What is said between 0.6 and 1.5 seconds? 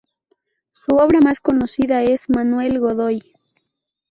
Su obra más